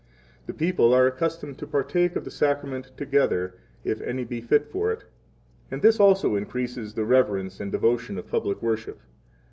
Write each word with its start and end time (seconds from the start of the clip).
5 0.47 0.47
The 0.47 0.53
people 0.55 0.95
are 0.95 1.05
accustomed 1.05 1.59
to 1.59 1.67
partake 1.67 2.15
of 2.15 2.23
the 2.25 2.31
Sacrament 2.31 2.89
together, 2.97 3.59
if 3.83 4.01
any 4.01 4.23
be 4.23 4.41
fit 4.41 4.65
for 4.71 4.91
it, 4.91 5.03
and 5.69 5.83
this 5.83 5.99
also 5.99 6.35
increases 6.35 6.95
the 6.95 7.05
reverence 7.05 7.59
and 7.59 7.71
devotion 7.71 8.17
of 8.17 8.27
public 8.27 8.57
6 8.57 8.63
worship. 8.63 8.99